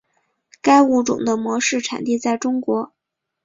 [0.63, 2.91] 该物种的模式产地在中国。